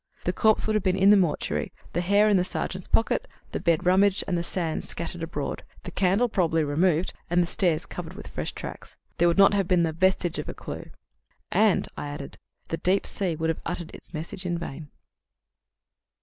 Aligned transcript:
The 0.23 0.33
corpse 0.33 0.65
would 0.65 0.73
have 0.75 0.81
been 0.81 0.95
in 0.97 1.11
the 1.11 1.15
mortuary, 1.15 1.71
the 1.93 2.01
hair 2.01 2.27
in 2.27 2.35
the 2.35 2.43
sergeant's 2.43 2.87
pocket, 2.87 3.27
the 3.51 3.59
bed 3.59 3.85
rummaged 3.85 4.23
and 4.27 4.35
the 4.35 4.41
sand 4.41 4.83
scattered 4.83 5.21
abroad, 5.21 5.61
the 5.83 5.91
candle 5.91 6.27
probably 6.27 6.63
removed, 6.63 7.13
and 7.29 7.39
the 7.39 7.45
stairs 7.45 7.85
covered 7.85 8.13
with 8.15 8.27
fresh 8.29 8.51
tracks. 8.51 8.95
"There 9.19 9.27
would 9.27 9.37
not 9.37 9.53
have 9.53 9.67
been 9.67 9.83
the 9.83 9.93
vestige 9.93 10.39
of 10.39 10.49
a 10.49 10.55
clue." 10.55 10.89
"And," 11.51 11.87
I 11.95 12.07
added, 12.07 12.39
"the 12.69 12.77
deep 12.77 13.05
sea 13.05 13.35
would 13.35 13.49
have 13.51 13.61
uttered 13.63 13.93
its 13.93 14.11
message 14.11 14.43
in 14.43 14.57
vain." 14.57 14.89